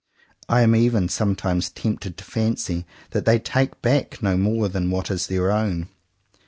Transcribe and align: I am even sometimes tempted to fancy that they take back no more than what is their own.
I 0.49 0.61
am 0.63 0.75
even 0.75 1.09
sometimes 1.09 1.69
tempted 1.69 2.17
to 2.17 2.23
fancy 2.23 2.87
that 3.11 3.25
they 3.25 3.37
take 3.37 3.83
back 3.83 4.23
no 4.23 4.35
more 4.35 4.67
than 4.67 4.89
what 4.89 5.11
is 5.11 5.27
their 5.27 5.51
own. 5.51 5.89